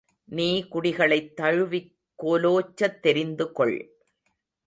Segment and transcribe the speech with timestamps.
[0.29, 1.91] நீ குடிகளைத் தழுவிக்
[2.19, 3.77] கோலோச்சத் தெரிந்துகொள்!